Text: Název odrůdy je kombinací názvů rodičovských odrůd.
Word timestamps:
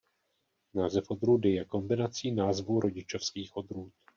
Název 0.73 1.09
odrůdy 1.11 1.51
je 1.53 1.65
kombinací 1.65 2.31
názvů 2.31 2.79
rodičovských 2.79 3.57
odrůd. 3.57 3.93